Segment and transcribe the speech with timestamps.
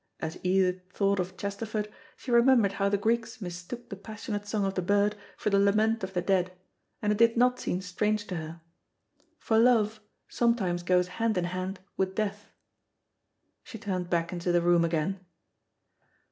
[0.19, 4.73] As Edith thought of Chesterford she remembered how the Greeks mistook the passionate song of
[4.73, 6.51] the bird for the lament of the dead,
[7.03, 8.61] and it did not seem strange to her.
[9.37, 12.47] For love, sometimes goes hand in hand with death.
[13.63, 15.23] She turned back into the room again.